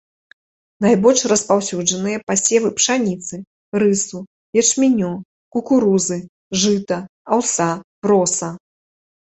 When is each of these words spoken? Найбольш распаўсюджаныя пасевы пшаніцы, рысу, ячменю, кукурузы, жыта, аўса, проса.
Найбольш 0.85 1.19
распаўсюджаныя 1.31 2.21
пасевы 2.29 2.69
пшаніцы, 2.79 3.35
рысу, 3.83 4.19
ячменю, 4.63 5.13
кукурузы, 5.57 6.19
жыта, 6.63 6.99
аўса, 7.37 7.71
проса. 8.07 8.49